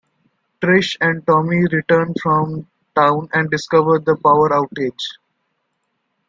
[0.63, 2.65] Trish and Tommy return from
[2.95, 5.19] town and discover the power outage.